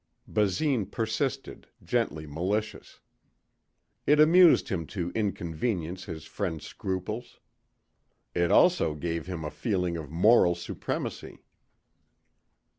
[0.27, 3.01] Basine persisted, gently malicious.
[4.07, 7.39] It amused him to inconvenience his friend's scruples.
[8.33, 11.43] It also gave him a feeling of moral supremacy.